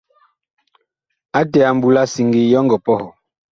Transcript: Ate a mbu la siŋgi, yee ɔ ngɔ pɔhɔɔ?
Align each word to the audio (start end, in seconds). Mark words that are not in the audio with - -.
Ate 1.39 1.59
a 1.69 1.71
mbu 1.75 1.87
la 1.95 2.03
siŋgi, 2.13 2.41
yee 2.49 2.59
ɔ 2.59 2.63
ngɔ 2.65 2.77
pɔhɔɔ? 2.85 3.09